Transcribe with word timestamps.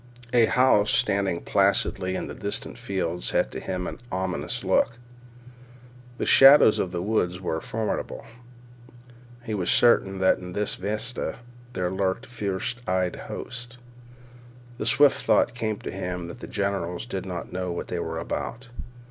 A 0.33 0.45
house 0.45 0.89
standing 0.89 1.41
placidly 1.41 2.15
in 2.15 2.27
distant 2.27 2.79
fields 2.79 3.29
had 3.29 3.51
to 3.51 3.59
him 3.59 3.85
an 3.85 3.99
ominous 4.11 4.63
look. 4.63 4.97
The 6.17 6.25
shadows 6.25 6.79
of 6.79 6.89
the 6.89 7.03
woods 7.03 7.39
were 7.39 7.61
formidable. 7.61 8.25
He 9.43 9.53
was 9.53 9.69
certain 9.69 10.17
that 10.17 10.39
in 10.39 10.53
this 10.53 10.73
vista 10.73 11.37
there 11.73 11.91
lurked 11.91 12.25
fierce 12.25 12.73
eyed 12.87 13.15
hosts. 13.15 13.77
The 14.79 14.87
swift 14.87 15.21
thought 15.21 15.53
came 15.53 15.77
to 15.81 15.91
him 15.91 16.29
that 16.29 16.39
the 16.39 16.47
generals 16.47 17.05
did 17.05 17.27
not 17.27 17.53
know 17.53 17.71
what 17.71 17.89
they 17.89 17.99
were 17.99 18.17
about. 18.17 18.69